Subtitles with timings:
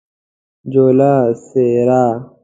[0.71, 1.13] جوله:
[1.45, 2.03] څیره